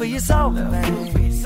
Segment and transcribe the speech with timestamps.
[0.00, 1.44] for your soul things.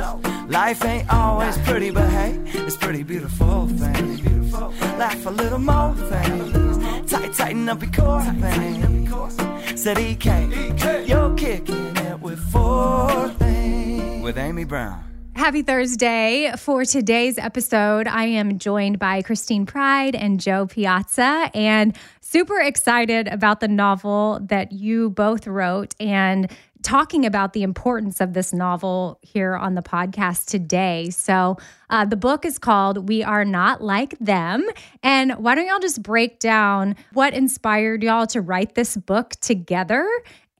[0.48, 4.52] Life ain't always pretty, but hey, it's pretty beautiful things.
[4.96, 9.82] Laugh a little more things, tight, tighten up your core things.
[9.82, 14.22] Said EK, you're kicking it with four things.
[14.22, 15.02] With Amy Brown.
[15.34, 16.52] Happy Thursday.
[16.56, 23.26] For today's episode, I am joined by Christine Pride and Jo Piazza, and super excited
[23.26, 26.48] about the novel that you both wrote and
[26.84, 31.10] talking about the importance of this novel here on the podcast today.
[31.10, 31.56] So,
[31.90, 34.68] uh, the book is called We Are Not Like Them.
[35.02, 40.08] And why don't y'all just break down what inspired y'all to write this book together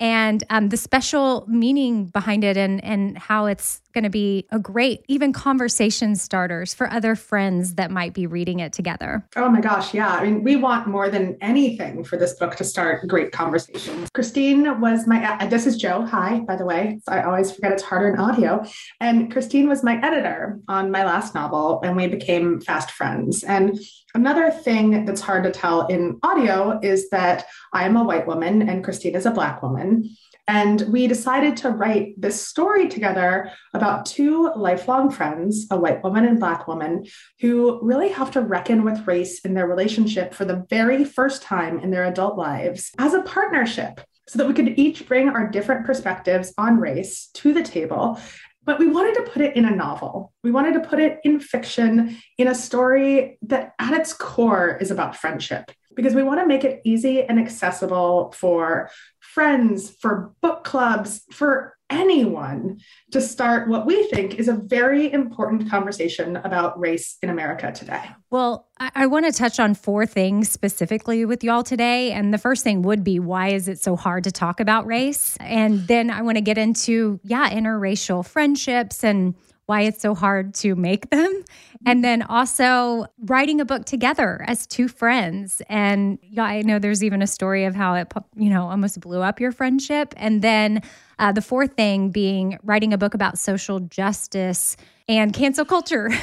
[0.00, 4.58] and um, the special meaning behind it and, and how it's going to be a
[4.58, 9.60] great even conversation starters for other friends that might be reading it together Oh my
[9.60, 10.08] gosh, yeah.
[10.08, 14.08] I mean, we want more than anything for this book to start great conversations.
[14.14, 16.04] Christine was my, uh, this is Jo.
[16.06, 17.00] Hi, by the way.
[17.08, 18.64] I always forget it's harder in audio.
[19.00, 23.44] And Christine was my editor on my last novel, and we became fast friends.
[23.44, 23.78] And
[24.14, 28.68] another thing that's hard to tell in audio is that I am a white woman
[28.68, 30.08] and Christine is a black woman.
[30.46, 36.26] And we decided to write this story together about two lifelong friends, a white woman
[36.26, 37.06] and black woman,
[37.40, 41.78] who really have to reckon with race in their relationship for the very first time
[41.78, 45.86] in their adult lives as a partnership, so that we could each bring our different
[45.86, 48.20] perspectives on race to the table.
[48.64, 50.32] But we wanted to put it in a novel.
[50.42, 54.90] We wanted to put it in fiction, in a story that at its core is
[54.90, 58.90] about friendship because we want to make it easy and accessible for
[59.20, 62.80] friends, for book clubs, for anyone
[63.12, 68.02] to start what we think is a very important conversation about race in America today.
[68.30, 72.12] Well, I, I want to touch on four things specifically with y'all today.
[72.12, 75.36] And the first thing would be why is it so hard to talk about race?
[75.40, 79.34] And then I want to get into, yeah, interracial friendships and
[79.66, 81.32] why it's so hard to make them.
[81.32, 81.82] Mm-hmm.
[81.86, 85.62] And then also writing a book together as two friends.
[85.68, 89.22] And yeah, I know there's even a story of how it, you know, almost blew
[89.22, 90.12] up your friendship.
[90.16, 90.82] And then
[91.18, 94.76] uh, the fourth thing being writing a book about social justice
[95.08, 96.10] and cancel culture.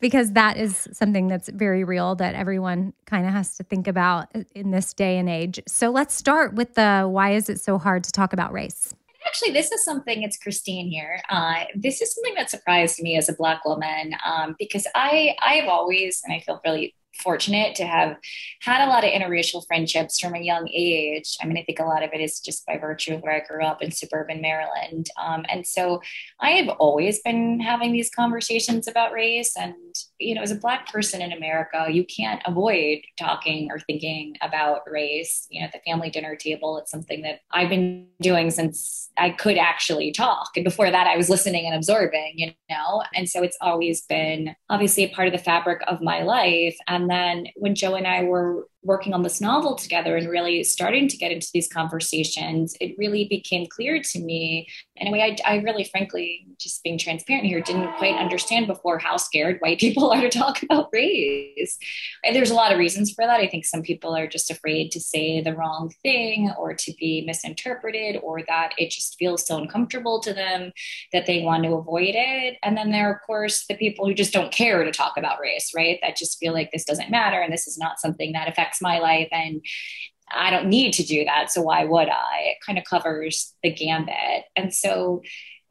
[0.00, 4.28] because that is something that's very real that everyone kind of has to think about
[4.54, 5.60] in this day and age.
[5.66, 8.94] So let's start with the why is it so hard to talk about race?
[9.26, 11.20] Actually, this is something, it's Christine here.
[11.28, 15.54] Uh, this is something that surprised me as a Black woman um, because I, I
[15.54, 18.16] have always, and I feel really fortunate to have
[18.60, 21.36] had a lot of interracial friendships from a young age.
[21.40, 23.46] I mean, I think a lot of it is just by virtue of where I
[23.46, 25.08] grew up in suburban Maryland.
[25.20, 26.00] Um, and so
[26.40, 29.56] I have always been having these conversations about race.
[29.56, 29.74] And,
[30.18, 34.82] you know, as a Black person in America, you can't avoid talking or thinking about
[34.90, 35.46] race.
[35.50, 39.30] You know, at the family dinner table, it's something that I've been doing since I
[39.30, 40.50] could actually talk.
[40.56, 43.02] And before that, I was listening and absorbing, you know?
[43.14, 46.76] And so it's always been obviously a part of the fabric of my life.
[46.86, 51.08] And then when Jo and I were working on this novel together and really starting
[51.08, 54.68] to get into these conversations, it really became clear to me.
[54.96, 58.98] In a way, I, I really, frankly, just being transparent here, didn't quite understand before
[58.98, 61.76] how scared white people are to talk about race.
[62.24, 63.40] And there's a lot of reasons for that.
[63.40, 67.24] I think some people are just afraid to say the wrong thing or to be
[67.26, 70.72] misinterpreted or that it just feels so uncomfortable to them
[71.12, 72.56] that they want to avoid it.
[72.62, 75.40] And then there are, of course, the people who just don't care to talk about
[75.40, 75.98] race, right?
[76.02, 78.80] That just feel like this doesn't matter and this is not something that affects affects
[78.82, 79.64] my life and
[80.30, 81.50] I don't need to do that.
[81.50, 82.50] So why would I?
[82.50, 84.44] It kind of covers the gambit.
[84.56, 85.22] And so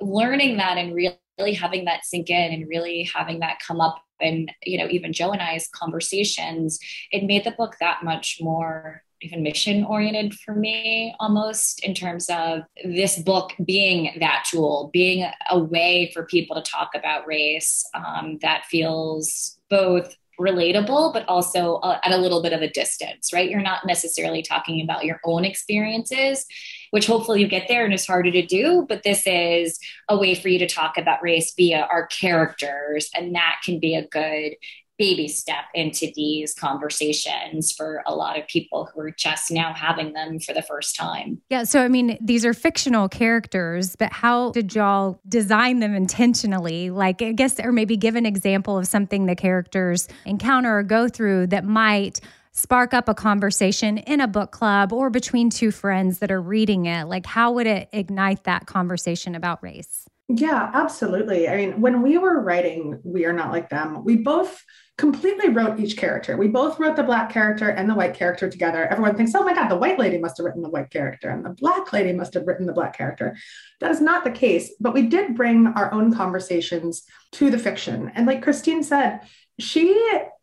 [0.02, 4.52] learning that and really having that sink in and really having that come up and
[4.64, 6.80] you know even jo and i's conversations
[7.12, 12.28] it made the book that much more even mission oriented for me almost in terms
[12.32, 17.88] of this book being that tool being a way for people to talk about race
[17.94, 23.34] um, that feels both relatable, but also uh, at a little bit of a distance,
[23.34, 23.50] right?
[23.50, 26.46] You're not necessarily talking about your own experiences,
[26.92, 28.86] which hopefully you get there and it's harder to do.
[28.88, 29.80] But this is
[30.10, 33.10] a way for you to talk about race via our characters.
[33.16, 34.54] And that can be a good
[34.98, 40.14] baby step into these conversations for a lot of people who are just now having
[40.14, 41.42] them for the first time.
[41.50, 41.64] Yeah.
[41.64, 46.90] So, I mean, these are fictional characters, but how did y'all design them intentionally?
[46.90, 51.08] Like, I guess, or maybe give an example of something the characters encounter or go
[51.08, 52.20] through that might
[52.52, 56.88] spark up a conversation in a book club or between two friends that are reading
[56.88, 57.06] it.
[57.06, 60.08] Like, how would it ignite that conversation about race?
[60.28, 61.48] Yeah, absolutely.
[61.48, 64.66] I mean, when we were writing We Are Not Like Them, we both
[64.98, 66.36] completely wrote each character.
[66.38, 68.88] We both wrote the black character and the white character together.
[68.88, 71.46] Everyone thinks, oh my God, the white lady must have written the white character and
[71.46, 73.38] the black lady must have written the black character.
[73.80, 74.74] That is not the case.
[74.80, 77.04] But we did bring our own conversations
[77.34, 78.12] to the fiction.
[78.16, 79.22] And like Christine said,
[79.60, 79.94] she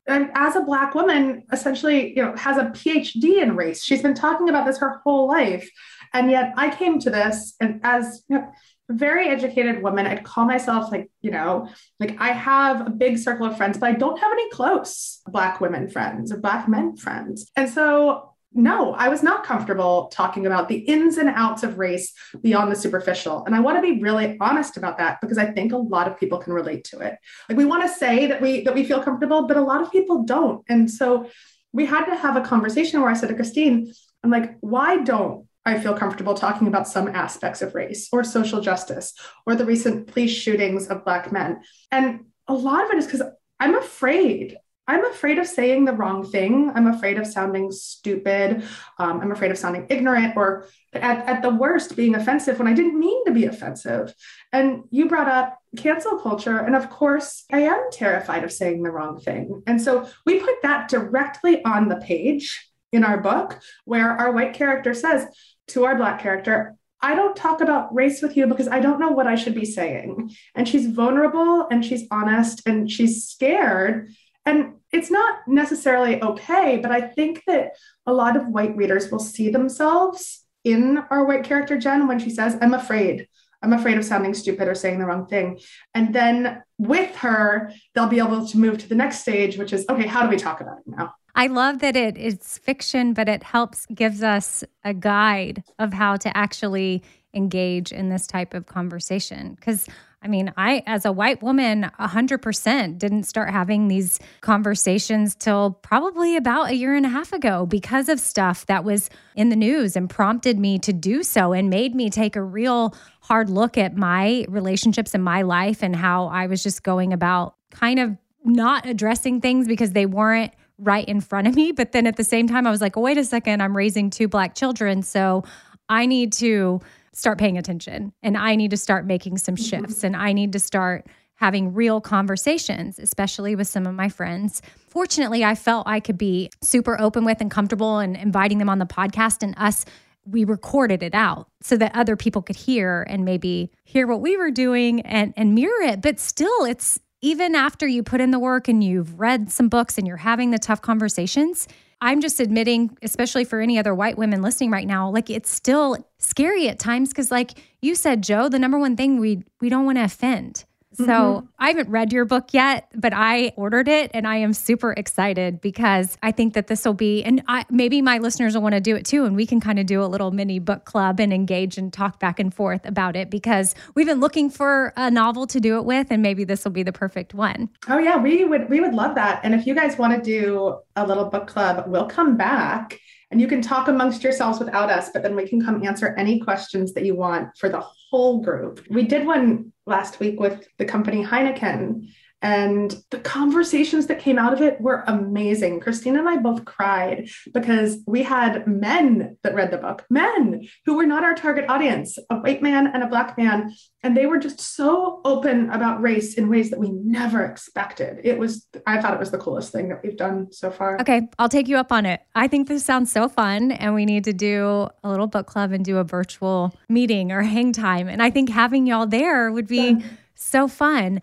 [0.06, 4.50] as a black woman essentially you know has a phd in race she's been talking
[4.50, 5.66] about this her whole life
[6.12, 8.52] and yet i came to this and as you know,
[8.88, 10.06] very educated woman.
[10.06, 11.68] I'd call myself like, you know,
[12.00, 15.60] like I have a big circle of friends, but I don't have any close Black
[15.60, 17.50] women friends or Black men friends.
[17.56, 22.12] And so, no, I was not comfortable talking about the ins and outs of race
[22.40, 23.44] beyond the superficial.
[23.46, 26.18] And I want to be really honest about that because I think a lot of
[26.20, 27.16] people can relate to it.
[27.48, 29.90] Like we want to say that we that we feel comfortable, but a lot of
[29.90, 30.62] people don't.
[30.68, 31.28] And so
[31.72, 33.92] we had to have a conversation where I said to Christine,
[34.22, 38.60] I'm like, why don't I feel comfortable talking about some aspects of race or social
[38.60, 39.14] justice
[39.46, 41.62] or the recent police shootings of Black men.
[41.90, 43.22] And a lot of it is because
[43.58, 44.58] I'm afraid.
[44.86, 46.70] I'm afraid of saying the wrong thing.
[46.74, 48.64] I'm afraid of sounding stupid.
[48.98, 52.74] Um, I'm afraid of sounding ignorant or, at, at the worst, being offensive when I
[52.74, 54.14] didn't mean to be offensive.
[54.52, 56.58] And you brought up cancel culture.
[56.58, 59.62] And of course, I am terrified of saying the wrong thing.
[59.66, 64.52] And so we put that directly on the page in our book where our white
[64.52, 65.26] character says,
[65.68, 69.10] to our Black character, I don't talk about race with you because I don't know
[69.10, 70.34] what I should be saying.
[70.54, 74.10] And she's vulnerable and she's honest and she's scared.
[74.46, 77.72] And it's not necessarily okay, but I think that
[78.06, 82.30] a lot of white readers will see themselves in our white character, Jen, when she
[82.30, 83.28] says, I'm afraid.
[83.62, 85.58] I'm afraid of sounding stupid or saying the wrong thing.
[85.94, 89.86] And then with her, they'll be able to move to the next stage, which is,
[89.88, 91.14] okay, how do we talk about it now?
[91.34, 96.16] I love that it it's fiction, but it helps gives us a guide of how
[96.16, 99.54] to actually engage in this type of conversation.
[99.54, 99.88] Because
[100.24, 106.36] I mean, I, as a white woman, 100% didn't start having these conversations till probably
[106.36, 109.96] about a year and a half ago because of stuff that was in the news
[109.96, 113.96] and prompted me to do so and made me take a real hard look at
[113.96, 118.86] my relationships in my life and how I was just going about kind of not
[118.86, 121.72] addressing things because they weren't right in front of me.
[121.72, 124.28] But then at the same time, I was like, wait a second, I'm raising two
[124.28, 125.02] black children.
[125.02, 125.44] So
[125.88, 126.80] I need to
[127.12, 129.86] start paying attention and I need to start making some mm-hmm.
[129.86, 134.62] shifts and I need to start having real conversations, especially with some of my friends.
[134.88, 138.78] Fortunately, I felt I could be super open with and comfortable and inviting them on
[138.78, 139.84] the podcast and us
[140.26, 144.36] we recorded it out so that other people could hear and maybe hear what we
[144.36, 148.38] were doing and and mirror it but still it's even after you put in the
[148.38, 151.66] work and you've read some books and you're having the tough conversations
[152.02, 155.96] i'm just admitting especially for any other white women listening right now like it's still
[156.18, 159.86] scary at times cuz like you said Jo the number one thing we we don't
[159.86, 160.64] want to offend
[160.94, 161.46] so mm-hmm.
[161.58, 165.60] I haven't read your book yet, but I ordered it and I am super excited
[165.60, 168.80] because I think that this will be, and I, maybe my listeners will want to
[168.80, 169.24] do it too.
[169.24, 172.20] And we can kind of do a little mini book club and engage and talk
[172.20, 175.84] back and forth about it because we've been looking for a novel to do it
[175.84, 176.08] with.
[176.10, 177.68] And maybe this will be the perfect one.
[177.88, 179.40] Oh yeah, we would, we would love that.
[179.42, 183.00] And if you guys want to do a little book club, we'll come back
[183.34, 186.38] and you can talk amongst yourselves without us, but then we can come answer any
[186.38, 188.80] questions that you want for the whole group.
[188.88, 192.08] We did one last week with the company Heineken
[192.44, 195.80] and the conversations that came out of it were amazing.
[195.80, 200.94] Christine and I both cried because we had men that read the book, men who
[200.94, 203.74] were not our target audience, a white man and a black man.
[204.02, 208.20] And they were just so open about race in ways that we never expected.
[208.22, 211.00] It was, I thought it was the coolest thing that we've done so far.
[211.00, 212.20] Okay, I'll take you up on it.
[212.34, 213.72] I think this sounds so fun.
[213.72, 217.40] And we need to do a little book club and do a virtual meeting or
[217.40, 218.06] hang time.
[218.06, 221.22] And I think having y'all there would be so fun.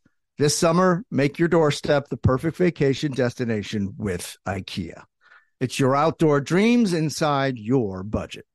[0.41, 5.03] This summer, make your doorstep the perfect vacation destination with IKEA.
[5.59, 8.47] It's your outdoor dreams inside your budget.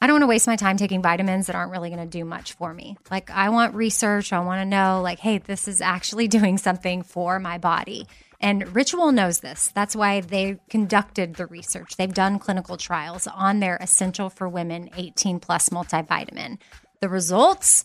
[0.00, 2.24] I don't want to waste my time taking vitamins that aren't really going to do
[2.24, 2.96] much for me.
[3.10, 4.32] Like, I want research.
[4.32, 8.06] I want to know, like, hey, this is actually doing something for my body.
[8.40, 9.70] And Ritual knows this.
[9.74, 11.98] That's why they conducted the research.
[11.98, 16.56] They've done clinical trials on their Essential for Women 18 Plus multivitamin.
[17.02, 17.84] The results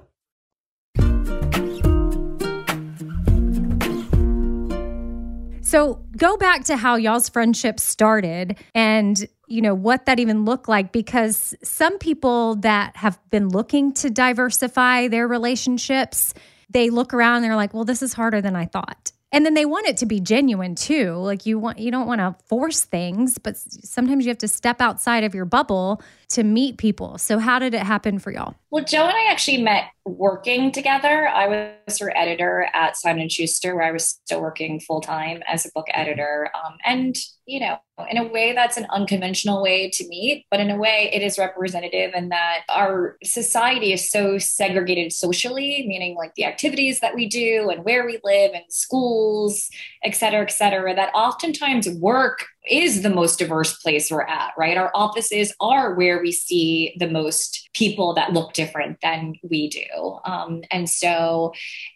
[5.71, 10.67] So go back to how y'all's friendship started and you know what that even looked
[10.67, 16.33] like because some people that have been looking to diversify their relationships
[16.69, 19.13] they look around and they're like well this is harder than I thought.
[19.31, 21.13] And then they want it to be genuine too.
[21.13, 24.81] Like you want you don't want to force things but sometimes you have to step
[24.81, 26.01] outside of your bubble
[26.31, 27.17] to meet people.
[27.17, 28.55] So how did it happen for y'all?
[28.71, 31.27] Well jo and i actually met working together.
[31.27, 35.65] I was her editor at simon & schuster where i was still working full-time as
[35.65, 36.49] a book editor.
[36.55, 37.15] Um, and
[37.45, 37.77] you know
[38.09, 41.37] in a way that's an unconventional way to meet but in a way it is
[41.37, 47.27] representative in that our society is so segregated socially meaning like the activities that we
[47.27, 49.69] do and where we live and schools
[50.03, 54.77] et cetera et cetera that oftentimes work is the most diverse place we're at, right?
[54.77, 60.19] Our offices are where we see the most people that look different than we do.
[60.25, 61.53] Um, and so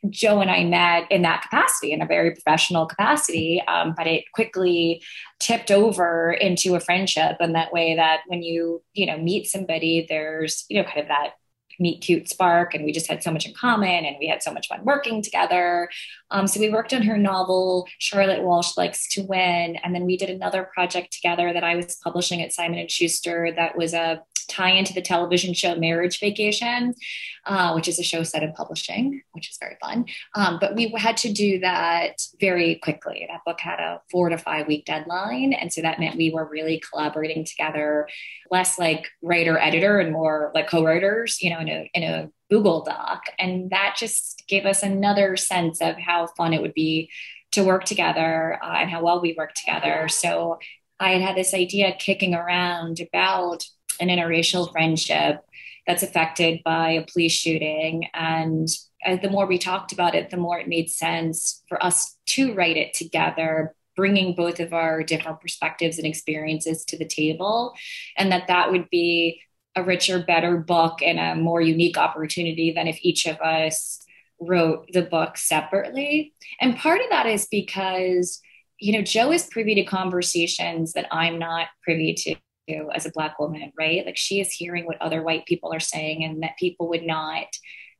[0.09, 4.25] Jo and I met in that capacity, in a very professional capacity, um, but it
[4.33, 5.03] quickly
[5.39, 10.05] tipped over into a friendship in that way that when you, you know, meet somebody,
[10.09, 11.33] there's, you know, kind of that
[11.79, 14.51] meet cute spark and we just had so much in common and we had so
[14.51, 15.89] much fun working together.
[16.31, 20.17] Um, so we worked on her novel charlotte walsh likes to win and then we
[20.17, 24.21] did another project together that i was publishing at simon and schuster that was a
[24.49, 26.93] tie into the television show Marriage Vacation,
[27.45, 30.05] uh, which is a show set in publishing, which is very fun.
[30.35, 33.25] Um, but we had to do that very quickly.
[33.29, 35.53] That book had a four to five week deadline.
[35.53, 38.07] And so that meant we were really collaborating together,
[38.51, 42.29] less like writer editor and more like co writers, you know, in a, in a
[42.49, 43.23] Google Doc.
[43.39, 47.09] And that just gave us another sense of how fun it would be
[47.51, 50.07] to work together uh, and how well we work together.
[50.09, 50.59] So
[50.99, 53.65] I had had this idea kicking around about
[53.99, 55.41] an interracial friendship
[55.87, 58.07] that's affected by a police shooting.
[58.13, 58.67] And
[59.05, 62.53] uh, the more we talked about it, the more it made sense for us to
[62.53, 67.73] write it together bringing both of our different perspectives and experiences to the table
[68.17, 69.41] and that that would be
[69.75, 73.99] a richer better book and a more unique opportunity than if each of us
[74.39, 78.41] wrote the book separately and part of that is because
[78.79, 82.35] you know jo is privy to conversations that i'm not privy to
[82.93, 84.05] as a black woman right?
[84.05, 87.47] Like she is hearing what other white people are saying and that people would not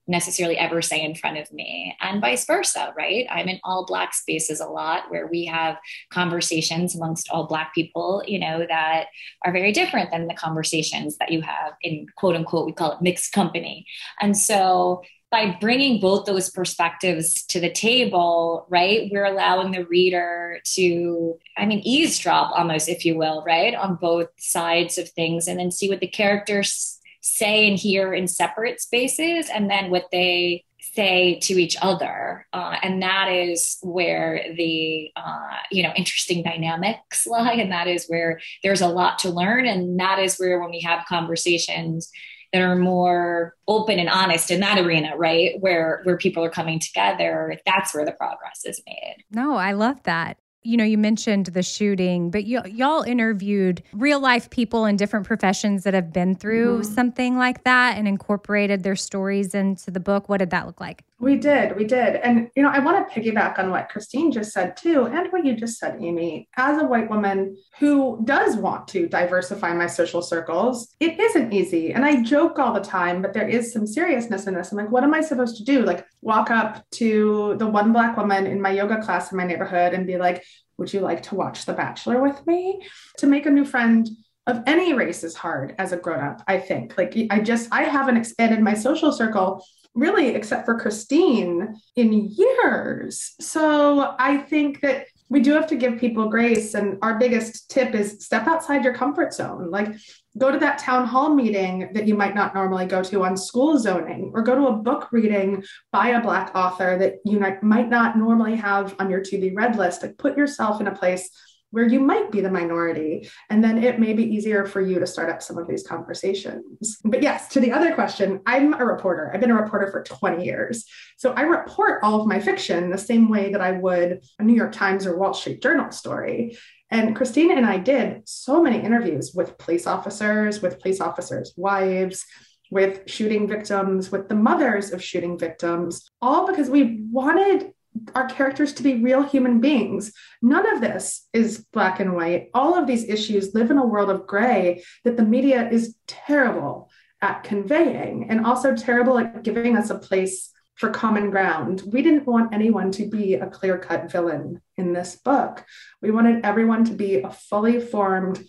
[0.08, 3.26] necessarily ever say in front of me and vice versa right?
[3.30, 5.78] I'm in all black spaces a lot where we have
[6.12, 9.08] conversations amongst all black people you know that
[9.44, 13.02] are very different than the conversations that you have in quote unquote we call it
[13.02, 13.86] mixed company.
[14.22, 20.60] And so by bringing both those perspectives to the table, right, we're allowing the reader
[20.76, 25.60] to, I mean, eavesdrop almost, if you will, right, on both sides of things and
[25.60, 26.95] then see what the characters
[27.26, 32.46] say and hear in separate spaces and then what they say to each other.
[32.54, 37.54] Uh, and that is where the uh, you know interesting dynamics lie.
[37.54, 39.66] And that is where there's a lot to learn.
[39.66, 42.12] And that is where when we have conversations
[42.54, 46.80] that are more open and honest in that arena right where where people are coming
[46.80, 49.26] together that's where the progress is made.
[49.32, 54.20] No i love that you know, you mentioned the shooting, but y- y'all interviewed real
[54.20, 56.94] life people in different professions that have been through mm-hmm.
[56.94, 60.28] something like that and incorporated their stories into the book.
[60.28, 61.04] What did that look like?
[61.18, 62.18] We did, we did.
[62.18, 65.46] And, you know, I want to piggyback on what Christine just said too, and what
[65.46, 66.50] you just said, Amy.
[66.58, 71.94] As a white woman who does want to diversify my social circles, it isn't easy.
[71.94, 74.72] And I joke all the time, but there is some seriousness in this.
[74.72, 75.84] I'm like, what am I supposed to do?
[75.84, 79.94] Like, walk up to the one Black woman in my yoga class in my neighborhood
[79.94, 80.44] and be like,
[80.78, 82.82] would you like to watch The Bachelor with me?
[83.18, 84.08] To make a new friend
[84.48, 86.98] of any race is hard as a grown up, I think.
[86.98, 93.34] Like, I just, I haven't expanded my social circle really, except for Christine, in years.
[93.40, 96.74] So I think that we do have to give people grace.
[96.74, 99.72] And our biggest tip is step outside your comfort zone.
[99.72, 99.94] Like,
[100.38, 103.80] go to that town hall meeting that you might not normally go to on school
[103.80, 108.18] zoning, or go to a book reading by a Black author that you might not
[108.18, 110.04] normally have on your to be read list.
[110.04, 111.30] Like, put yourself in a place
[111.72, 113.30] where you might be the minority.
[113.50, 117.00] And then it may be easier for you to start up some of these conversations.
[117.04, 119.30] But yes, to the other question, I'm a reporter.
[119.34, 120.86] I've been a reporter for 20 years.
[121.18, 124.56] So I report all of my fiction the same way that I would a New
[124.56, 126.58] York Times or Wall Street Journal story.
[126.96, 132.24] And Christina and I did so many interviews with police officers, with police officers' wives,
[132.72, 137.74] with shooting victims, with the mothers of shooting victims, all because we wanted
[138.16, 140.14] our characters to be real human beings.
[140.42, 142.48] None of this is black and white.
[142.54, 146.90] All of these issues live in a world of gray that the media is terrible
[147.22, 151.84] at conveying and also terrible at giving us a place for common ground.
[151.86, 155.66] We didn't want anyone to be a clear cut villain in this book.
[156.02, 158.44] We wanted everyone to be a fully formed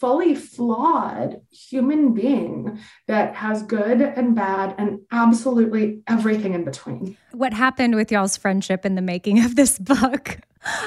[0.00, 7.16] fully flawed human being that has good and bad and absolutely everything in between.
[7.32, 10.38] What happened with y'all's friendship in the making of this book?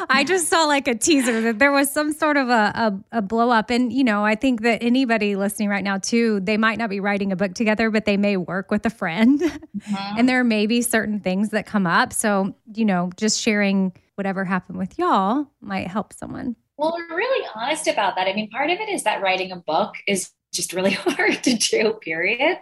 [0.09, 3.21] I just saw like a teaser that there was some sort of a, a, a,
[3.23, 3.71] blow up.
[3.71, 6.99] And, you know, I think that anybody listening right now, too, they might not be
[6.99, 9.39] writing a book together, but they may work with a friend.
[9.39, 10.19] Mm-hmm.
[10.19, 12.13] and there may be certain things that come up.
[12.13, 16.55] So, you know, just sharing whatever happened with y'all might help someone.
[16.77, 18.27] Well, we're really honest about that.
[18.27, 21.55] I mean, part of it is that writing a book is just really hard to
[21.55, 22.57] do, period.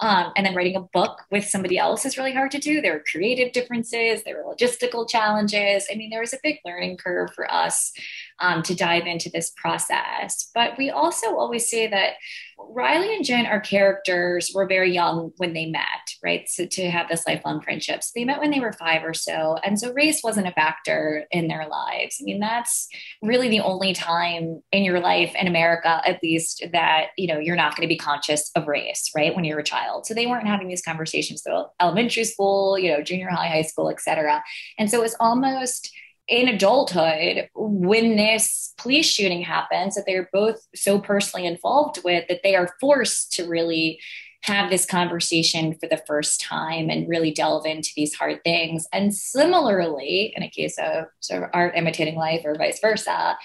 [0.00, 2.80] Um, and then writing a book with somebody else is really hard to do.
[2.80, 5.86] There are creative differences, there are logistical challenges.
[5.90, 7.92] I mean, there was a big learning curve for us
[8.40, 10.50] um, to dive into this process.
[10.54, 12.14] But we also always say that
[12.58, 15.84] Riley and Jen are characters were very young when they met,
[16.24, 16.48] right?
[16.48, 18.02] So to have this lifelong friendship.
[18.02, 19.58] So they met when they were five or so.
[19.62, 22.16] And so race wasn't a factor in their lives.
[22.18, 22.88] I mean, that's
[23.22, 27.56] really the only time in your life in America, at least, that, you know, you're
[27.56, 29.34] not going to be conscious of race, right?
[29.34, 30.06] When you're a child.
[30.06, 33.90] So they weren't having these conversations through elementary school, you know, junior high, high school,
[33.90, 34.42] et cetera.
[34.78, 35.94] And so it's almost
[36.28, 42.40] in adulthood when this police shooting happens that they're both so personally involved with that
[42.42, 44.00] they are forced to really
[44.46, 48.86] have this conversation for the first time and really delve into these hard things.
[48.92, 53.36] And similarly, in a case of sort of art imitating life or vice versa,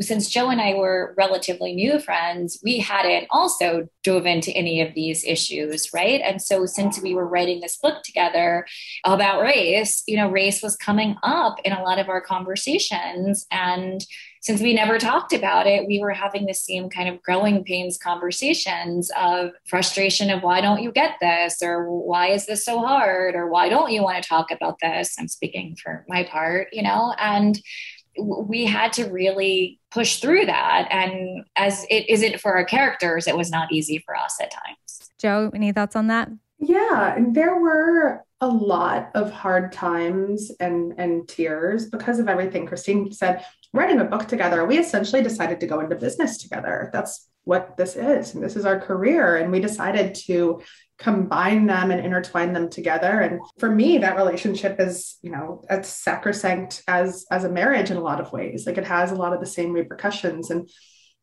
[0.00, 4.94] since Jo and I were relatively new friends, we hadn't also dove into any of
[4.94, 6.20] these issues, right?
[6.22, 8.66] And so since we were writing this book together
[9.04, 13.46] about race, you know, race was coming up in a lot of our conversations.
[13.50, 14.04] And
[14.40, 17.98] since we never talked about it, we were having the same kind of growing pains
[17.98, 23.34] conversations of frustration of why don't you get this or why is this so hard
[23.34, 25.14] or why don't you want to talk about this?
[25.18, 27.60] I'm speaking for my part, you know, and
[28.16, 30.88] we had to really push through that.
[30.90, 35.10] And as it isn't for our characters, it was not easy for us at times.
[35.18, 36.30] Jo, any thoughts on that?
[36.58, 43.12] Yeah, there were a lot of hard times and and tears because of everything Christine
[43.12, 43.44] said.
[43.72, 46.90] Writing a book together, we essentially decided to go into business together.
[46.92, 49.36] That's what this is, and this is our career.
[49.36, 50.62] And we decided to
[50.98, 53.20] combine them and intertwine them together.
[53.20, 57.96] And for me, that relationship is, you know, as sacrosanct as as a marriage in
[57.96, 58.66] a lot of ways.
[58.66, 60.50] Like it has a lot of the same repercussions.
[60.50, 60.68] And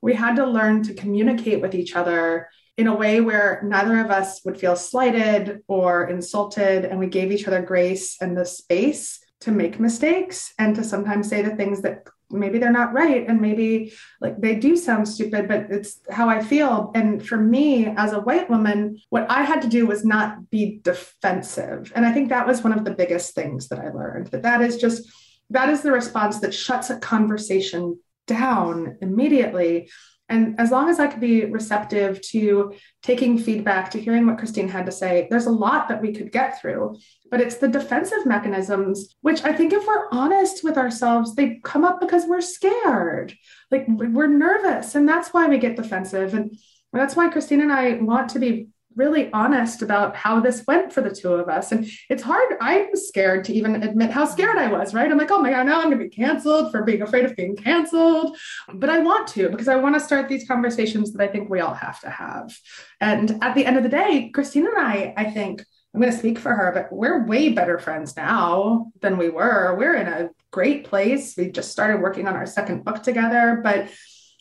[0.01, 4.11] we had to learn to communicate with each other in a way where neither of
[4.11, 6.85] us would feel slighted or insulted.
[6.85, 11.29] And we gave each other grace and the space to make mistakes and to sometimes
[11.29, 15.47] say the things that maybe they're not right and maybe like they do sound stupid
[15.47, 16.91] but it's how i feel.
[16.93, 20.79] And for me as a white woman what i had to do was not be
[20.83, 21.91] defensive.
[21.95, 24.61] And i think that was one of the biggest things that i learned that that
[24.61, 25.09] is just
[25.49, 29.89] that is the response that shuts a conversation down immediately
[30.29, 34.67] And as long as I could be receptive to taking feedback, to hearing what Christine
[34.67, 36.97] had to say, there's a lot that we could get through.
[37.31, 41.85] But it's the defensive mechanisms, which I think if we're honest with ourselves, they come
[41.85, 43.37] up because we're scared.
[43.71, 44.95] Like we're nervous.
[44.95, 46.33] And that's why we get defensive.
[46.33, 46.57] And
[46.91, 51.01] that's why Christine and I want to be really honest about how this went for
[51.01, 51.71] the two of us.
[51.71, 52.55] And it's hard.
[52.59, 55.09] I was scared to even admit how scared I was, right?
[55.09, 57.35] I'm like, oh my God, now I'm going to be canceled for being afraid of
[57.35, 58.37] being canceled.
[58.73, 61.59] But I want to because I want to start these conversations that I think we
[61.59, 62.57] all have to have.
[62.99, 66.19] And at the end of the day, Christine and I, I think, I'm going to
[66.19, 69.75] speak for her, but we're way better friends now than we were.
[69.75, 71.35] We're in a great place.
[71.35, 73.89] We just started working on our second book together, but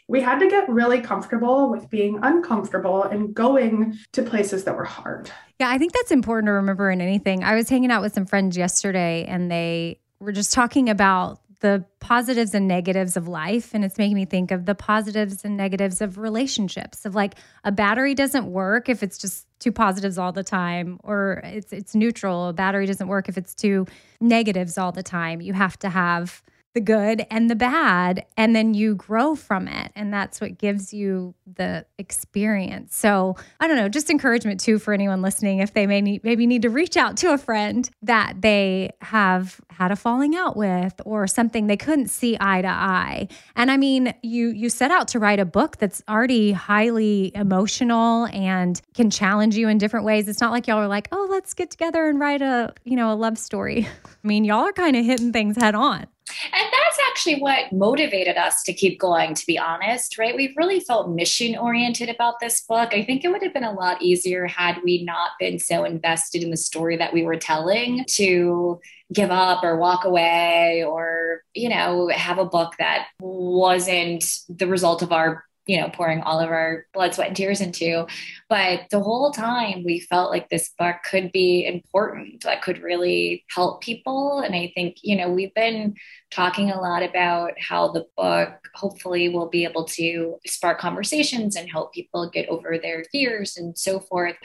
[0.09, 4.85] we had to get really comfortable with being uncomfortable and going to places that were
[4.85, 5.31] hard.
[5.59, 7.43] Yeah, I think that's important to remember in anything.
[7.43, 11.85] I was hanging out with some friends yesterday and they were just talking about the
[12.01, 16.01] positives and negatives of life and it's making me think of the positives and negatives
[16.01, 20.45] of relationships of like a battery doesn't work if it's just two positives all the
[20.45, 23.87] time or it's it's neutral a battery doesn't work if it's two
[24.21, 26.43] negatives all the time you have to have
[26.77, 30.93] the good and the bad and then you grow from it and that's what gives
[30.93, 32.95] you the experience.
[32.95, 36.47] So i don't know just encouragement too for anyone listening if they may need maybe
[36.47, 41.01] need to reach out to a friend that they have had a falling out with
[41.07, 43.27] or something they couldn't see eye to eye.
[43.55, 48.27] And i mean you you set out to write a book that's already highly emotional
[48.27, 50.29] and can challenge you in different ways.
[50.29, 53.11] It's not like y'all are like oh let's get together and write a you know
[53.11, 53.89] a love story.
[54.05, 58.37] I mean y'all are kind of hitting things head on and that's actually what motivated
[58.37, 60.35] us to keep going, to be honest, right?
[60.35, 62.93] We've really felt mission oriented about this book.
[62.93, 66.43] I think it would have been a lot easier had we not been so invested
[66.43, 68.81] in the story that we were telling to
[69.13, 75.03] give up or walk away or, you know, have a book that wasn't the result
[75.03, 78.07] of our you know, pouring all of our blood, sweat, and tears into.
[78.49, 83.45] But the whole time we felt like this book could be important, that could really
[83.51, 84.41] help people.
[84.41, 85.97] And I think, you know, we've been
[86.31, 91.69] talking a lot about how the book hopefully will be able to spark conversations and
[91.69, 94.37] help people get over their fears and so forth.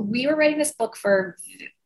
[0.00, 1.36] We were writing this book for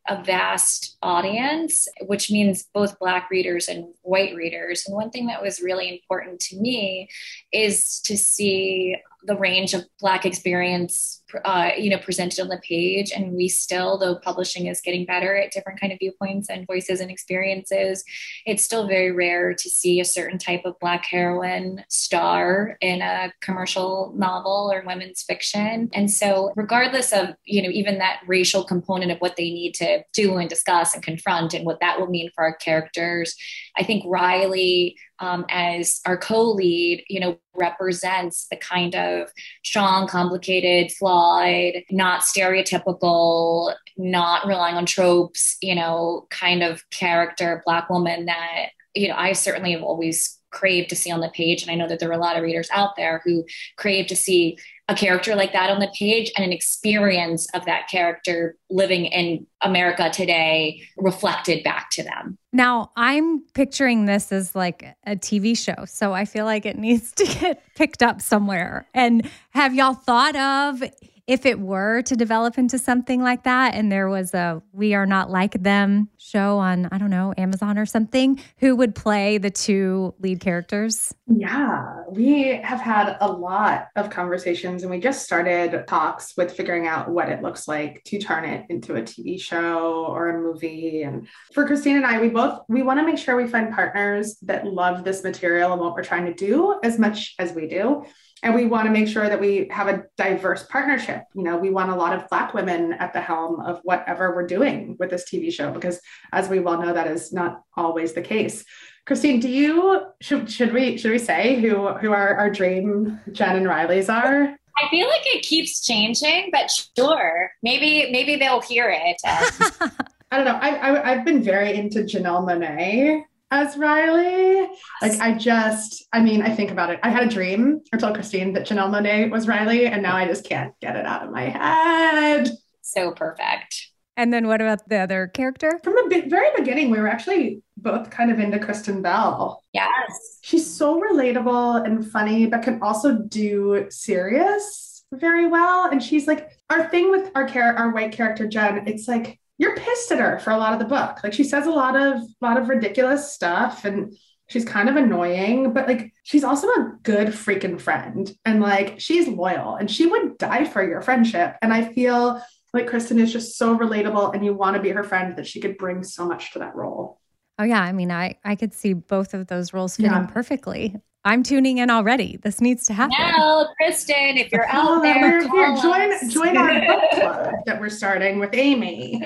[0.07, 4.83] a vast audience, which means both Black readers and white readers.
[4.85, 7.09] And one thing that was really important to me
[7.51, 13.11] is to see the range of Black experience uh, you know presented on the page.
[13.11, 16.99] And we still though publishing is getting better at different kind of viewpoints and voices
[16.99, 18.03] and experiences
[18.45, 23.31] it's still very rare to see a certain type of black heroine star in a
[23.41, 25.89] commercial novel or women's fiction.
[25.93, 30.03] And so regardless of you know even that racial component of what they need to
[30.13, 33.35] do and discuss and confront and what that will mean for our characters
[33.77, 39.29] i think riley um, as our co-lead you know represents the kind of
[39.63, 47.89] strong complicated flawed not stereotypical, not relying on tropes, you know, kind of character, Black
[47.89, 51.63] woman that, you know, I certainly have always craved to see on the page.
[51.63, 53.43] And I know that there are a lot of readers out there who
[53.77, 54.57] crave to see
[54.89, 59.47] a character like that on the page and an experience of that character living in
[59.61, 62.37] America today reflected back to them.
[62.51, 65.85] Now, I'm picturing this as like a TV show.
[65.85, 68.85] So I feel like it needs to get picked up somewhere.
[68.93, 70.83] And have y'all thought of
[71.25, 75.05] if it were to develop into something like that and there was a We Are
[75.05, 79.49] Not Like Them show on, I don't know, Amazon or something, who would play the
[79.49, 81.13] two lead characters?
[81.27, 86.87] Yeah, we have had a lot of conversations and we just started talks with figuring
[86.87, 91.03] out what it looks like to turn it into a TV show or a movie.
[91.03, 94.37] And for Christine and I, we both we want to make sure we find partners
[94.41, 98.03] that love this material and what we're trying to do as much as we do
[98.43, 101.23] and we want to make sure that we have a diverse partnership.
[101.33, 104.45] You know we want a lot of black women at the helm of whatever we're
[104.45, 105.99] doing with this tv show because
[106.31, 108.63] as we well know that is not always the case.
[109.05, 113.55] Christine do you should, should we should we say who who our, our dream jen
[113.55, 114.55] and riley's are?
[114.77, 119.17] I feel like it keeps changing, but sure, maybe maybe they'll hear it.
[119.83, 119.91] Um,
[120.31, 120.59] I don't know.
[120.59, 123.21] I, I have been very into Janelle Monáe
[123.53, 124.67] as Riley.
[125.01, 126.99] Like I just, I mean, I think about it.
[127.03, 130.27] I had a dream or told Christine that Janelle Monáe was Riley, and now I
[130.27, 132.49] just can't get it out of my head.
[132.81, 133.89] So perfect.
[134.17, 135.79] And then what about the other character?
[135.83, 139.61] From the very beginning, we were actually both kind of into Kristen Bell.
[139.71, 140.39] Yes.
[140.41, 145.89] She's so relatable and funny, but can also do serious very well.
[145.91, 149.75] And she's like, our thing with our char- our white character, Jen, it's like you're
[149.75, 151.23] pissed at her for a lot of the book.
[151.23, 154.13] Like she says a lot of lot of ridiculous stuff and
[154.47, 158.31] She's kind of annoying, but like she's also a good freaking friend.
[158.45, 161.55] And like she's loyal and she would die for your friendship.
[161.61, 162.41] And I feel
[162.73, 165.61] like Kristen is just so relatable and you want to be her friend that she
[165.61, 167.19] could bring so much to that role.
[167.57, 170.25] Oh yeah, I mean, I I could see both of those roles fitting Yeah.
[170.25, 170.97] perfectly.
[171.25, 172.37] I'm tuning in already.
[172.41, 173.15] This needs to happen.
[173.17, 175.75] Now, Kristen, if you're Oh, out there, we're here.
[175.81, 176.33] Join us.
[176.33, 179.21] join our book club that we're starting with Amy.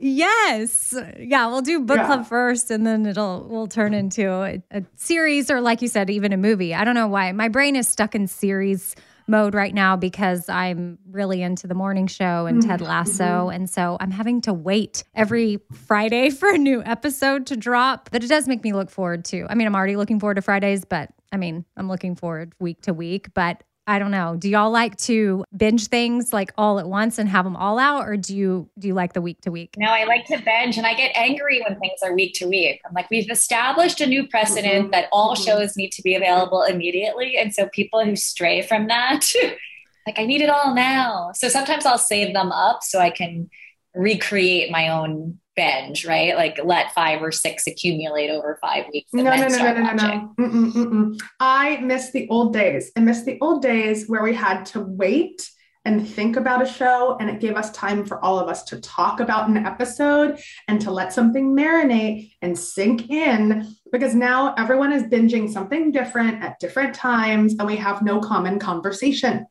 [0.00, 0.94] Yes.
[1.18, 2.06] Yeah, we'll do book Yeah.
[2.06, 6.08] club first and then it'll we'll turn into a, a series or like you said
[6.08, 6.74] even a movie.
[6.74, 7.32] I don't know why.
[7.32, 8.94] My brain is stuck in series
[9.26, 12.88] mode right now because I'm really into the morning show and Ted mm-hmm.
[12.88, 13.50] Lasso mm-hmm.
[13.50, 18.08] and so I'm having to wait every Friday for a new episode to drop.
[18.10, 19.46] But it does make me look forward to.
[19.50, 22.80] I mean, I'm already looking forward to Fridays, but I mean, I'm looking forward week
[22.82, 24.36] to week, but I don't know.
[24.38, 28.06] Do y'all like to binge things like all at once and have them all out,
[28.06, 29.74] or do you do you like the week to week?
[29.78, 32.82] No, I like to binge and I get angry when things are week to week.
[32.86, 34.92] I'm like, we've established a new precedent Mhm.
[34.92, 35.44] that all Mhm.
[35.44, 37.38] shows need to be available immediately.
[37.38, 39.24] And so people who stray from that,
[40.06, 41.30] like, I need it all now.
[41.34, 43.48] So sometimes I'll save them up so I can
[43.94, 46.36] recreate my own binge, right?
[46.36, 49.12] Like let five or six accumulate over five weeks.
[49.12, 50.34] No, no, no, no, no, no, no.
[50.38, 51.20] Mm-mm, mm-mm.
[51.40, 52.92] I miss the old days.
[52.96, 55.50] I miss the old days where we had to wait
[55.84, 58.80] and think about a show, and it gave us time for all of us to
[58.80, 63.66] talk about an episode and to let something marinate and sink in.
[63.90, 68.60] Because now everyone is binging something different at different times, and we have no common
[68.60, 69.46] conversation.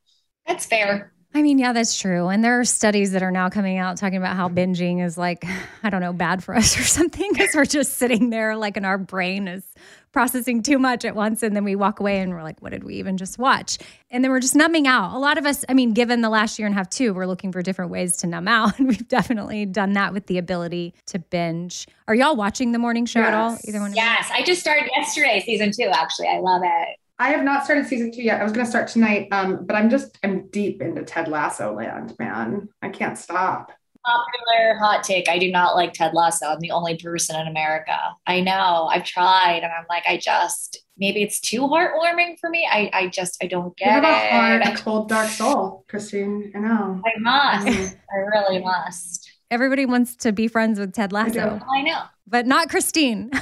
[0.46, 1.12] That's fair.
[1.34, 2.30] I mean, yeah, that's true.
[2.30, 5.46] And there are studies that are now coming out talking about how binging is like,
[5.84, 8.86] I don't know, bad for us or something because we're just sitting there like, and
[8.86, 9.64] our brain is
[10.12, 11.44] processing too much at once.
[11.44, 13.78] And then we walk away and we're like, what did we even just watch?
[14.10, 15.16] And then we're just numbing out.
[15.16, 17.28] A lot of us, I mean, given the last year and a half, too, we're
[17.28, 18.80] looking for different ways to numb out.
[18.80, 21.88] And we've definitely done that with the ability to binge.
[22.08, 23.58] Are y'all watching the morning show at all?
[23.68, 23.94] Either one?
[23.94, 24.30] Yes.
[24.34, 26.30] I just started yesterday, season two, actually.
[26.30, 26.98] I love it.
[27.20, 28.40] I have not started season two yet.
[28.40, 31.74] I was going to start tonight, um, but I'm just I'm deep into Ted Lasso
[31.74, 32.70] land, man.
[32.82, 33.72] I can't stop.
[34.06, 35.28] Popular hot take.
[35.28, 36.46] I do not like Ted Lasso.
[36.46, 37.98] I'm the only person in America.
[38.26, 38.88] I know.
[38.90, 42.66] I've tried and I'm like, I just maybe it's too heartwarming for me.
[42.72, 44.78] I, I just I don't You have get a heart, a it.
[44.78, 46.52] cold, dark soul, Christine.
[46.56, 47.02] I know.
[47.06, 47.68] I must.
[47.68, 47.96] Mhm.
[48.14, 49.30] I really must.
[49.52, 51.16] Everybody wants to be friends with Ted do.
[51.16, 52.04] Lasso, I know.
[52.28, 53.32] but not Christine.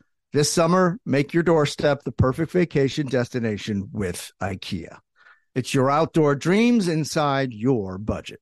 [0.33, 4.97] This summer, make your doorstep the perfect vacation destination with IKEA.
[5.55, 8.39] It's your outdoor dreams inside your budget.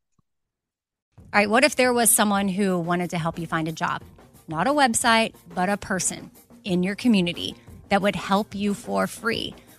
[1.18, 4.04] All right, what if there was someone who wanted to help you find a job?
[4.48, 6.30] Not a website, but a person
[6.64, 7.56] in your community
[7.90, 9.56] that would help you for free.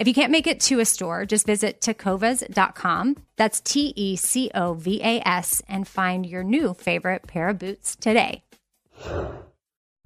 [0.00, 3.18] If you can't make it to a store, just visit tecovas.com.
[3.36, 7.58] That's T E C O V A S and find your new favorite pair of
[7.58, 8.42] boots today.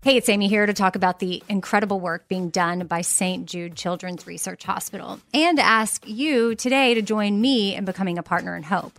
[0.03, 3.47] Hey, it's Amy here to talk about the incredible work being done by St.
[3.47, 8.57] Jude Children's Research Hospital and ask you today to join me in becoming a partner
[8.57, 8.99] in hope.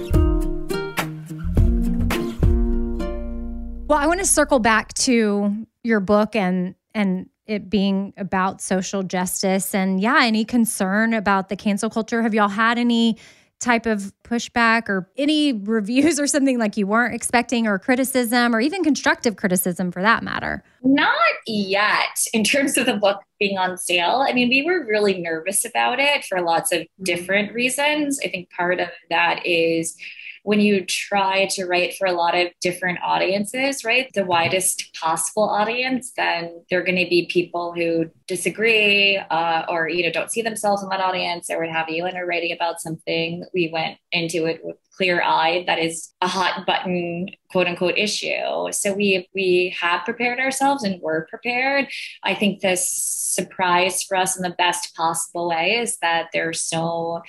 [3.91, 9.03] Well, I want to circle back to your book and and it being about social
[9.03, 12.21] justice and yeah, any concern about the cancel culture.
[12.21, 13.17] Have y'all had any
[13.59, 18.61] type of pushback or any reviews or something like you weren't expecting or criticism or
[18.61, 20.63] even constructive criticism for that matter?
[20.83, 21.13] Not
[21.45, 24.23] yet in terms of the book being on sale.
[24.25, 27.03] I mean, we were really nervous about it for lots of mm-hmm.
[27.03, 28.21] different reasons.
[28.23, 29.97] I think part of that is
[30.43, 34.09] when you try to write for a lot of different audiences, right?
[34.13, 39.89] The widest possible audience, then there are going to be people who disagree uh, or
[39.89, 42.51] you know don't see themselves in that audience or what have you, and are writing
[42.51, 43.45] about something.
[43.53, 48.71] We went into it with clear eyed that is a hot button quote unquote issue.
[48.71, 51.87] So we we have prepared ourselves and we're prepared.
[52.23, 57.21] I think this surprise for us in the best possible way is that there's so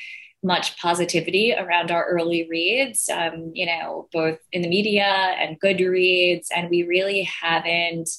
[0.43, 6.47] much positivity around our early reads, um, you know, both in the media and Goodreads.
[6.55, 8.11] And we really haven't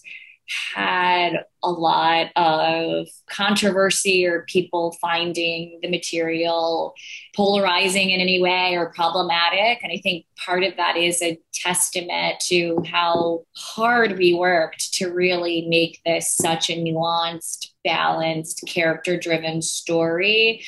[0.75, 6.93] had a lot of controversy or people finding the material
[7.35, 9.79] polarizing in any way or problematic.
[9.83, 15.07] And I think part of that is a testament to how hard we worked to
[15.07, 20.63] really make this such a nuanced, balanced, character driven story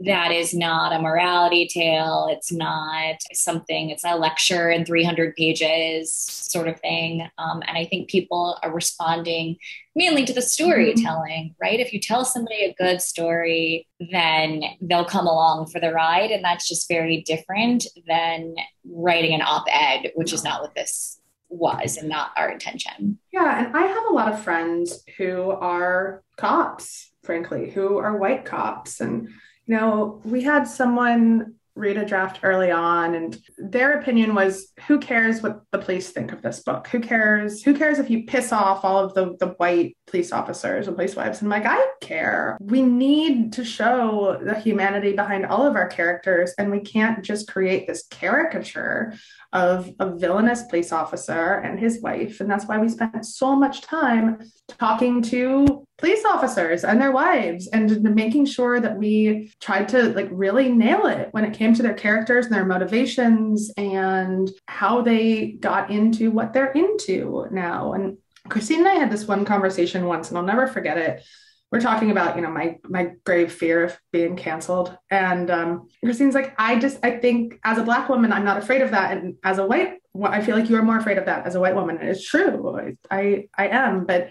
[0.00, 2.28] that is not a morality tale.
[2.30, 7.28] It's not something, it's not a lecture in 300 pages sort of thing.
[7.36, 9.56] Um, and I think people are responding
[9.94, 11.62] mainly to the storytelling, mm-hmm.
[11.62, 11.80] right?
[11.80, 16.30] If you tell somebody a good story, then they'll come along for the ride.
[16.30, 21.20] And that's just very different than writing an op ed, which is not what this
[21.50, 23.18] was and not our intention.
[23.32, 23.66] Yeah.
[23.66, 29.00] And I have a lot of friends who are cops, frankly, who are white cops.
[29.00, 29.28] And
[29.70, 35.42] know, we had someone read a draft early on and their opinion was who cares
[35.42, 36.88] what the police think of this book?
[36.88, 37.62] Who cares?
[37.62, 41.16] Who cares if you piss off all of the, the white police officers and police
[41.16, 41.40] wives?
[41.40, 42.58] And I'm like i care.
[42.60, 47.48] We need to show the humanity behind all of our characters and we can't just
[47.48, 49.14] create this caricature
[49.52, 52.40] of a villainous police officer and his wife.
[52.40, 54.38] And that's why we spent so much time
[54.68, 60.28] talking to police officers and their wives and making sure that we tried to like
[60.30, 65.52] really nail it when it came to their characters and their motivations and how they
[65.60, 67.92] got into what they're into now.
[67.92, 71.22] And christine and i had this one conversation once and i'll never forget it
[71.70, 76.34] we're talking about you know my my grave fear of being canceled and um, christine's
[76.34, 79.36] like i just i think as a black woman i'm not afraid of that and
[79.44, 81.74] as a white I feel like you are more afraid of that as a white
[81.74, 81.98] woman.
[81.98, 82.96] And it's true.
[83.10, 84.30] I I am, but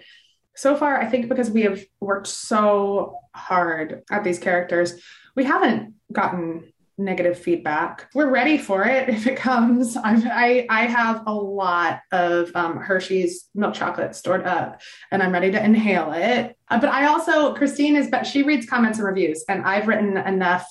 [0.54, 5.00] so far I think because we have worked so hard at these characters,
[5.34, 6.69] we haven't gotten
[7.00, 8.08] negative feedback.
[8.14, 9.96] We're ready for it if it comes.
[9.96, 14.80] I've, I I have a lot of um, Hershey's milk chocolate stored up,
[15.10, 16.56] and I'm ready to inhale it.
[16.68, 20.16] Uh, but I also Christine is, but she reads comments and reviews, and I've written
[20.16, 20.66] enough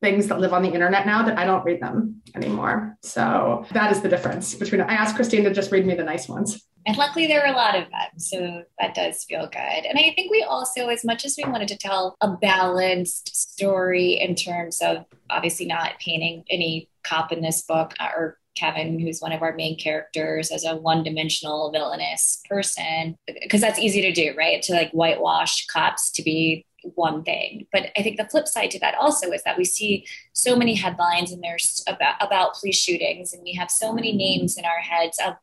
[0.00, 2.96] things that live on the internet now that I don't read them anymore.
[3.02, 4.80] So that is the difference between.
[4.80, 6.66] I asked Christine to just read me the nice ones.
[6.86, 8.18] And luckily, there are a lot of them.
[8.18, 9.58] So that does feel good.
[9.58, 14.12] And I think we also, as much as we wanted to tell a balanced story
[14.12, 19.20] in terms of obviously not painting any cop in this book uh, or Kevin, who's
[19.20, 24.12] one of our main characters, as a one dimensional villainous person, because that's easy to
[24.12, 24.62] do, right?
[24.62, 26.64] To like whitewash cops to be
[26.94, 27.66] one thing.
[27.72, 30.74] But I think the flip side to that also is that we see so many
[30.74, 34.80] headlines and there's about, about police shootings, and we have so many names in our
[34.80, 35.34] heads of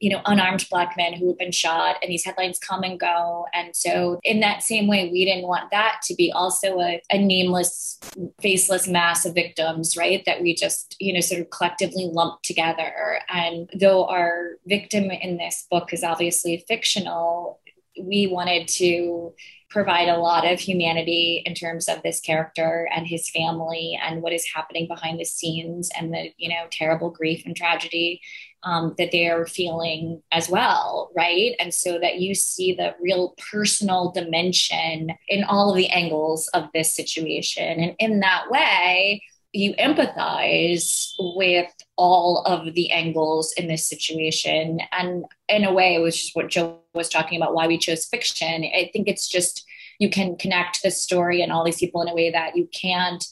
[0.00, 3.46] you know, unarmed black men who have been shot, and these headlines come and go.
[3.52, 7.18] And so, in that same way, we didn't want that to be also a, a
[7.18, 7.98] nameless,
[8.40, 10.24] faceless mass of victims, right?
[10.24, 13.20] That we just, you know, sort of collectively lump together.
[13.28, 17.60] And though our victim in this book is obviously fictional,
[18.00, 19.32] we wanted to
[19.70, 24.32] provide a lot of humanity in terms of this character and his family and what
[24.32, 28.20] is happening behind the scenes and the you know terrible grief and tragedy
[28.62, 31.54] um, that they are feeling as well, right?
[31.58, 36.68] And so that you see the real personal dimension in all of the angles of
[36.74, 37.80] this situation.
[37.80, 44.80] And in that way, you empathize with all of the angles in this situation.
[44.92, 48.64] And in a way, which is what Jo was talking about, why we chose fiction.
[48.64, 49.64] I think it's just
[49.98, 53.24] you can connect the story and all these people in a way that you can't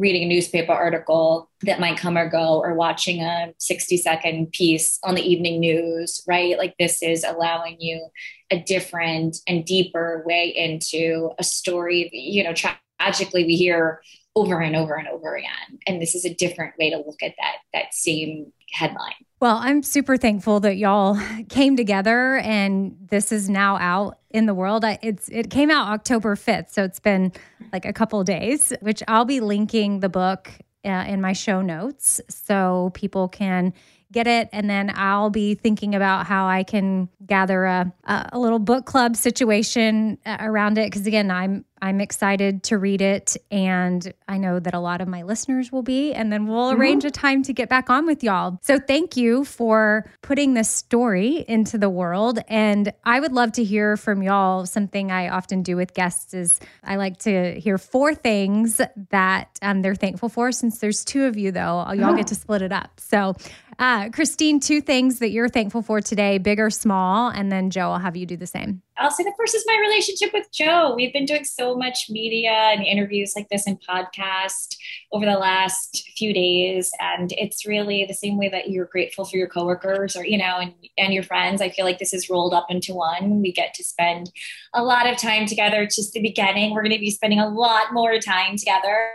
[0.00, 4.98] reading a newspaper article that might come or go or watching a 60 second piece
[5.04, 6.58] on the evening news right?
[6.58, 8.08] Like this is allowing you
[8.50, 14.00] a different and deeper way into a story you know tragically we hear
[14.36, 15.78] over and over and over again.
[15.86, 19.82] And this is a different way to look at that that same headline well, I'm
[19.82, 21.18] super thankful that y'all
[21.48, 24.84] came together and this is now out in the world.
[25.02, 27.32] It's it came out October 5th, so it's been
[27.72, 30.50] like a couple days, which I'll be linking the book
[30.84, 33.72] uh, in my show notes so people can
[34.12, 37.92] get it and then I'll be thinking about how I can gather a
[38.32, 43.00] a little book club situation uh, around it cuz again I'm I'm excited to read
[43.00, 46.70] it and I know that a lot of my listeners will be and then we'll
[46.70, 46.80] mm-hmm.
[46.80, 48.58] arrange a time to get back on with y'all.
[48.62, 53.64] So thank you for putting this story into the world and I would love to
[53.64, 58.14] hear from y'all something I often do with guests is I like to hear four
[58.14, 62.34] things that um, they're thankful for since there's two of you though y'all get to
[62.34, 62.98] split it up.
[62.98, 63.34] So
[63.80, 67.92] uh, Christine, two things that you're thankful for today, big or small, and then Jo,
[67.92, 68.82] I'll have you do the same.
[69.00, 70.94] I'll say the first is my relationship with Jo.
[70.94, 74.76] We've been doing so much media and interviews like this and podcast
[75.10, 76.90] over the last few days.
[77.00, 80.58] And it's really the same way that you're grateful for your coworkers or, you know,
[80.58, 81.62] and, and your friends.
[81.62, 83.40] I feel like this is rolled up into one.
[83.40, 84.30] We get to spend
[84.74, 85.86] a lot of time together.
[85.86, 86.74] Just the beginning.
[86.74, 89.12] We're going to be spending a lot more time together.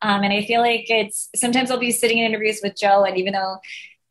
[0.00, 3.18] Um, and I feel like it's sometimes I'll be sitting in interviews with Jo, and
[3.18, 3.58] even though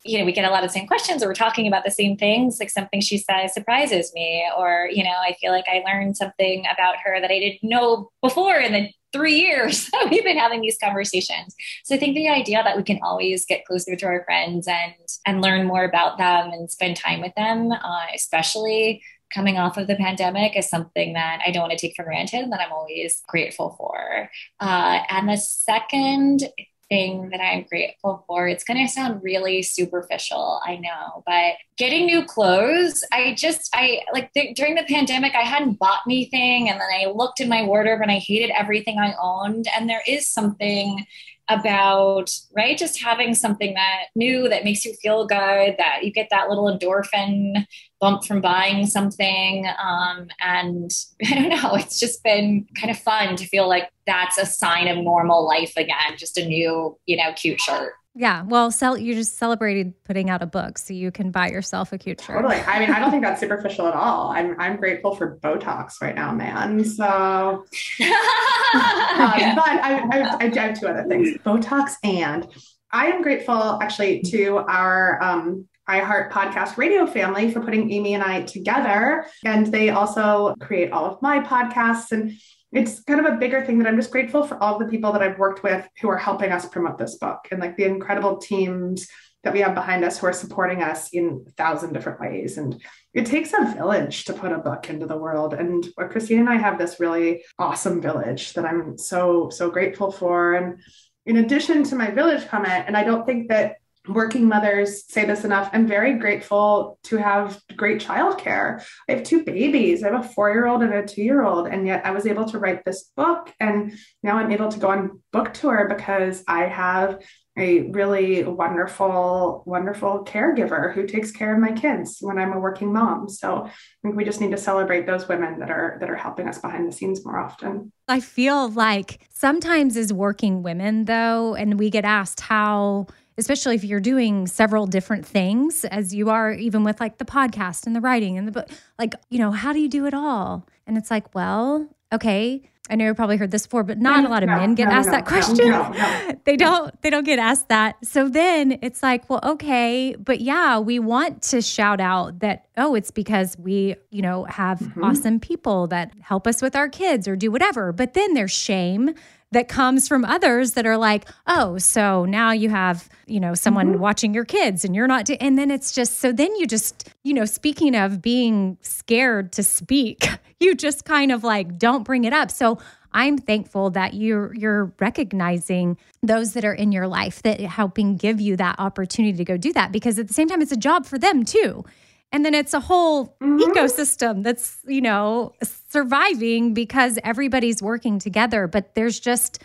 [0.04, 1.90] you know, we get a lot of the same questions or we're talking about the
[1.90, 2.58] same things.
[2.58, 6.64] Like something she says surprises me, or, you know, I feel like I learned something
[6.72, 10.60] about her that I didn't know before in the three years that we've been having
[10.60, 11.54] these conversations.
[11.84, 14.94] So I think the idea that we can always get closer to our friends and
[15.26, 19.86] and learn more about them and spend time with them, uh, especially coming off of
[19.86, 22.72] the pandemic is something that I don't want to take for granted and that I'm
[22.72, 24.28] always grateful for.
[24.58, 26.48] Uh, and the second
[26.90, 28.48] thing that I'm grateful for.
[28.48, 34.00] It's going to sound really superficial, I know, but getting new clothes, I just, I
[34.12, 36.68] like th- during the pandemic, I hadn't bought anything.
[36.68, 39.66] And then I looked in my wardrobe and I hated everything I owned.
[39.74, 41.06] And there is something
[41.48, 46.28] about right just having something that new that makes you feel good that you get
[46.30, 47.66] that little endorphin
[48.00, 50.90] bump from buying something um, and
[51.26, 54.88] i don't know it's just been kind of fun to feel like that's a sign
[54.88, 58.42] of normal life again just a new you know cute shirt yeah.
[58.42, 61.98] Well, sell you just celebrated putting out a book, so you can buy yourself a
[61.98, 62.36] cute shirt.
[62.36, 62.56] Totally.
[62.56, 64.30] I mean, I don't think that's superficial at all.
[64.30, 66.84] I'm I'm grateful for Botox right now, man.
[66.84, 67.64] So, um,
[68.00, 69.54] yeah.
[69.54, 72.48] but I, I, I have two other things: Botox and
[72.92, 78.22] I am grateful actually to our um, iHeart podcast radio family for putting Amy and
[78.22, 82.38] I together, and they also create all of my podcasts and
[82.72, 85.22] it's kind of a bigger thing that I'm just grateful for all the people that
[85.22, 89.08] I've worked with who are helping us promote this book and like the incredible teams
[89.42, 92.58] that we have behind us who are supporting us in a thousand different ways.
[92.58, 92.80] And
[93.14, 95.54] it takes a village to put a book into the world.
[95.54, 100.12] And uh, Christine and I have this really awesome village that I'm so, so grateful
[100.12, 100.54] for.
[100.54, 100.80] And
[101.26, 103.76] in addition to my village comment, and I don't think that
[104.08, 105.70] working mothers say this enough.
[105.72, 108.82] I'm very grateful to have great childcare.
[109.08, 110.02] I have two babies.
[110.02, 111.66] I have a four year old and a two year old.
[111.66, 113.52] And yet I was able to write this book.
[113.60, 117.20] And now I'm able to go on book tour because I have
[117.58, 122.92] a really wonderful, wonderful caregiver who takes care of my kids when I'm a working
[122.92, 123.28] mom.
[123.28, 123.70] So I
[124.02, 126.88] think we just need to celebrate those women that are that are helping us behind
[126.88, 127.92] the scenes more often.
[128.08, 133.08] I feel like sometimes as working women though, and we get asked how
[133.38, 137.86] especially if you're doing several different things as you are even with like the podcast
[137.86, 138.68] and the writing and the book
[138.98, 142.62] like you know how do you do it all and it's like well okay
[142.92, 144.88] I know you probably heard this before, but not a lot of No, men get
[144.88, 146.40] no, asked no, that question.
[146.44, 147.94] they don't they don't get asked that.
[148.04, 152.96] So then it's like, well, okay, but yeah, we want to shout out that oh,
[152.96, 155.04] it's because we, you know, have Mm-hmm.
[155.04, 157.92] awesome people that help us with our kids or do whatever.
[157.92, 159.14] But then there's shame
[159.52, 163.88] that comes from others that are like, oh, so now you have, you know, someone
[163.92, 164.00] Mm-hmm.
[164.00, 165.36] watching your kids and you're not, do-.
[165.40, 169.62] and then it's just, so then you just, you know, speaking of being scared to
[169.62, 170.28] speak,
[170.60, 172.50] you just kind of like don't bring it up.
[172.50, 172.78] So
[173.12, 178.40] I'm thankful that you're you're recognizing those that are in your life that helping give
[178.40, 181.06] you that opportunity to go do that because at the same time it's a job
[181.06, 181.84] for them too.
[182.32, 183.58] And then it's a whole mm-hmm.
[183.58, 185.52] ecosystem that's, you know,
[185.88, 188.68] surviving because everybody's working together.
[188.68, 189.62] But there's just,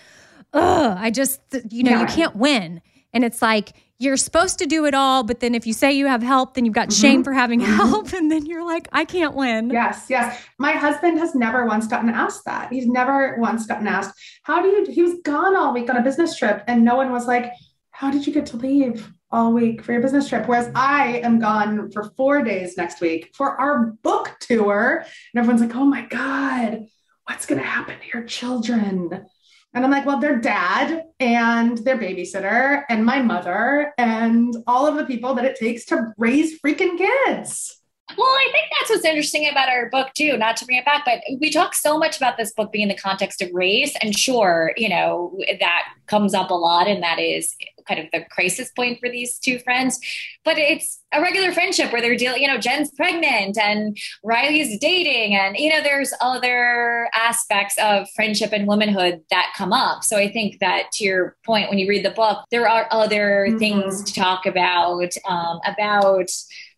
[0.54, 2.82] ugh, I just, you know, you can't win.
[3.14, 5.24] And it's like, you're supposed to do it all.
[5.24, 7.02] But then if you say you have help, then you've got mm-hmm.
[7.02, 7.74] shame for having mm-hmm.
[7.74, 8.14] help.
[8.16, 9.70] And then you're like, I can't win.
[9.70, 10.42] Yes, yes.
[10.58, 12.72] My husband has never once gotten asked that.
[12.72, 16.02] He's never once gotten asked, How do you, he was gone all week on a
[16.02, 17.52] business trip, and no one was like,
[17.92, 20.48] How did you get to leave all week for your business trip?
[20.48, 25.06] Whereas I am gone for four days next week for our book tour.
[25.34, 26.86] And everyone's like, Oh my God,
[27.26, 29.26] what's going to happen to your children?
[29.74, 34.96] And I'm like, well, their dad and their babysitter and my mother and all of
[34.96, 37.82] the people that it takes to raise freaking kids.
[38.16, 40.38] Well, I think that's what's interesting about our book too.
[40.38, 42.96] Not to bring it back, but we talk so much about this book being in
[42.96, 47.18] the context of race, and sure, you know that comes up a lot, and that
[47.20, 47.56] is
[47.88, 50.00] kind of the crisis point for these two friends.
[50.44, 52.44] But it's a regular friendship where they're dealing.
[52.44, 58.52] You know, Jen's pregnant, and Riley's dating, and you know, there's other aspects of friendship
[58.54, 60.04] and womanhood that come up.
[60.04, 63.48] So I think that to your point, when you read the book, there are other
[63.50, 63.58] Mhm.
[63.60, 66.30] things to talk about um, about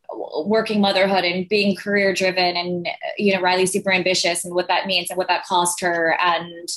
[0.10, 2.88] working motherhood and being career driven and
[3.18, 6.70] you know riley's super ambitious and what that means and what that cost her and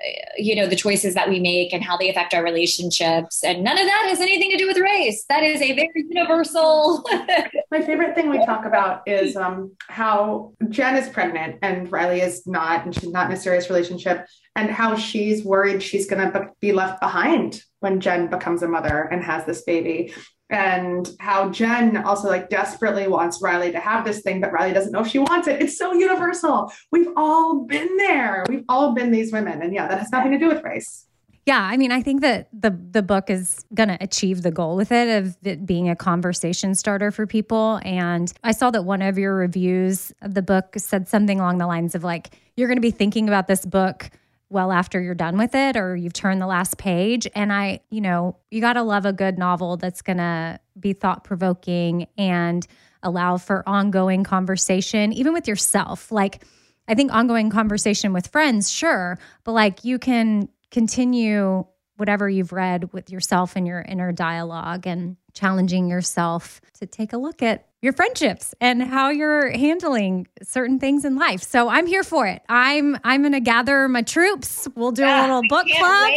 [0.00, 3.62] uh, you know the choices that we make and how they affect our relationships and
[3.62, 7.04] none of that has anything to do with race that is a very universal
[7.72, 12.46] My favorite thing we talk about is um, how Jen is pregnant and Riley is
[12.46, 16.50] not, and she's not in a serious relationship, and how she's worried she's going to
[16.60, 20.12] be left behind when Jen becomes a mother and has this baby.
[20.52, 24.92] And how Jen also like desperately wants Riley to have this thing, but Riley doesn't
[24.92, 25.62] know if she wants it.
[25.62, 26.72] It's so universal.
[26.90, 28.44] We've all been there.
[28.48, 29.62] We've all been these women.
[29.62, 31.06] And yeah, that has nothing to do with race.
[31.44, 34.76] Yeah, I mean, I think that the the book is going to achieve the goal
[34.76, 37.80] with it of it being a conversation starter for people.
[37.84, 41.66] And I saw that one of your reviews of the book said something along the
[41.66, 44.08] lines of like, "You're going to be thinking about this book
[44.52, 48.00] well after you're done with it, or you've turned the last page." And I, you
[48.00, 52.66] know, you got to love a good novel that's going to be thought provoking and
[53.02, 56.12] allow for ongoing conversation, even with yourself.
[56.12, 56.44] Like,
[56.86, 61.64] I think ongoing conversation with friends, sure, but like you can continue
[61.96, 67.18] whatever you've read with yourself and your inner dialogue and challenging yourself to take a
[67.18, 71.42] look at your friendships and how you're handling certain things in life.
[71.42, 72.40] So I'm here for it.
[72.48, 74.68] I'm I'm to gather my troops.
[74.76, 76.10] We'll do a little book club.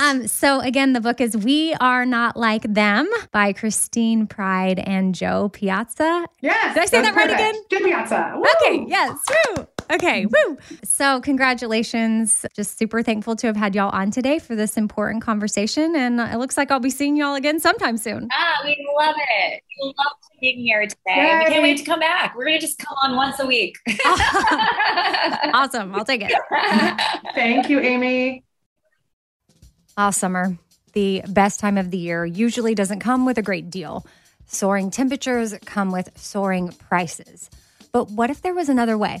[0.00, 5.14] Um, so again, the book is We Are Not Like Them by Christine Pride and
[5.14, 6.26] Jo Piazza.
[6.40, 6.74] Yes.
[6.74, 7.54] Did I say that right again?
[7.70, 8.32] Jo Piazza.
[8.36, 8.44] Woo!
[8.62, 9.18] Okay, yes.
[9.56, 9.66] Woo.
[9.92, 10.58] Okay, woo.
[10.84, 12.46] So, congratulations.
[12.56, 15.94] Just super thankful to have had y'all on today for this important conversation.
[15.94, 18.28] And it looks like I'll be seeing y'all again sometime soon.
[18.32, 20.96] ah we love it we love being here today
[21.38, 23.76] we can't wait to come back we're gonna just come on once a week
[25.54, 25.94] awesome.
[25.94, 26.32] I'll take it.
[27.34, 28.44] Thank you, Amy.
[29.96, 30.56] Ah, summer,
[30.94, 34.06] the best time of the year, usually doesn't come with a great deal.
[34.46, 37.50] Soaring temperatures come with soaring prices.
[37.92, 39.20] But what if there was another way?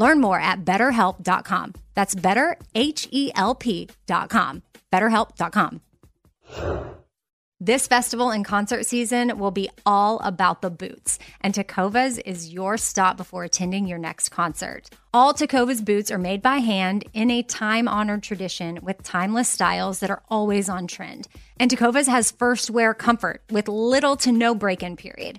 [0.00, 1.74] Learn more at betterhelp.com.
[1.94, 4.62] That's betterhelp.com.
[4.92, 5.80] BetterHelp.com.
[7.62, 12.78] This festival and concert season will be all about the boots, and Tecovas is your
[12.78, 14.88] stop before attending your next concert.
[15.12, 20.00] All Tecovas boots are made by hand in a time honored tradition with timeless styles
[20.00, 21.28] that are always on trend.
[21.58, 25.38] And Tecovas has first wear comfort with little to no break in period.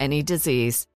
[0.00, 0.86] any disease.